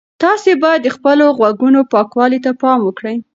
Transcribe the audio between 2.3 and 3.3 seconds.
ته پام وکړئ.